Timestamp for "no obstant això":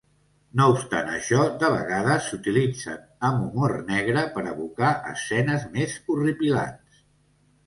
0.59-1.41